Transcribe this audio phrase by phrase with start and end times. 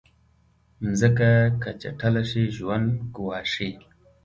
[0.81, 1.31] مځکه
[1.61, 3.71] که چټله شي، ژوند ګواښي.